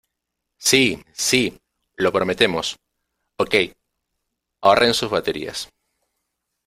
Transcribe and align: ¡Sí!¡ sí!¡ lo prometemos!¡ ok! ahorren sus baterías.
¡Sí!¡ 0.57 0.97
sí!¡ 1.13 1.61
lo 1.95 2.11
prometemos!¡ 2.11 2.79
ok! 3.37 3.53
ahorren 4.61 4.95
sus 4.95 5.11
baterías. 5.11 5.69